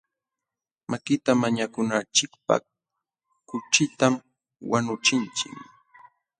Makita 0.89 1.31
mañakunachikpaq 1.41 2.63
kuchitam 3.47 4.13
wañuchinchik. 4.71 5.55